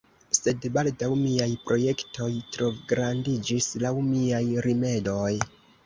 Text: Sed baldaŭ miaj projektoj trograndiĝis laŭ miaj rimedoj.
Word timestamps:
Sed 0.35 0.63
baldaŭ 0.77 1.09
miaj 1.25 1.47
projektoj 1.67 2.31
trograndiĝis 2.57 3.71
laŭ 3.87 3.97
miaj 4.11 4.45
rimedoj. 4.69 5.35